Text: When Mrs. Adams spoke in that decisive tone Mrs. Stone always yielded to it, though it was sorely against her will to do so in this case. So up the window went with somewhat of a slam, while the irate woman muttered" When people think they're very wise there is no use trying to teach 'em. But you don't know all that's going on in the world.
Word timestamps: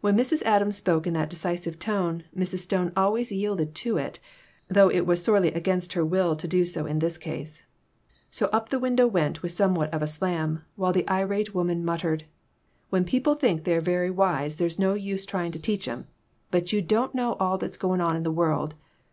When 0.00 0.16
Mrs. 0.16 0.42
Adams 0.42 0.74
spoke 0.76 1.06
in 1.06 1.12
that 1.14 1.30
decisive 1.30 1.78
tone 1.78 2.24
Mrs. 2.36 2.58
Stone 2.58 2.90
always 2.96 3.30
yielded 3.30 3.72
to 3.76 3.96
it, 3.98 4.18
though 4.66 4.88
it 4.88 5.02
was 5.06 5.22
sorely 5.22 5.52
against 5.52 5.92
her 5.92 6.04
will 6.04 6.34
to 6.34 6.48
do 6.48 6.64
so 6.64 6.86
in 6.86 6.98
this 6.98 7.16
case. 7.16 7.62
So 8.32 8.46
up 8.52 8.70
the 8.70 8.80
window 8.80 9.06
went 9.06 9.44
with 9.44 9.52
somewhat 9.52 9.94
of 9.94 10.02
a 10.02 10.08
slam, 10.08 10.64
while 10.74 10.92
the 10.92 11.08
irate 11.08 11.54
woman 11.54 11.84
muttered" 11.84 12.24
When 12.90 13.04
people 13.04 13.36
think 13.36 13.62
they're 13.62 13.80
very 13.80 14.10
wise 14.10 14.56
there 14.56 14.66
is 14.66 14.80
no 14.80 14.94
use 14.94 15.24
trying 15.24 15.52
to 15.52 15.60
teach 15.60 15.86
'em. 15.86 16.08
But 16.50 16.72
you 16.72 16.82
don't 16.82 17.14
know 17.14 17.34
all 17.34 17.56
that's 17.56 17.76
going 17.76 18.00
on 18.00 18.16
in 18.16 18.24
the 18.24 18.32
world. 18.32 18.74